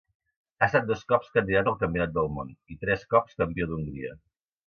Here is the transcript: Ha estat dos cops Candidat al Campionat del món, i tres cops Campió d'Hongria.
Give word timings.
Ha 0.61 0.67
estat 0.67 0.87
dos 0.91 1.03
cops 1.13 1.29
Candidat 1.35 1.69
al 1.71 1.75
Campionat 1.83 2.15
del 2.17 2.31
món, 2.39 2.49
i 2.75 2.79
tres 2.85 3.05
cops 3.13 3.39
Campió 3.43 3.69
d'Hongria. 3.73 4.17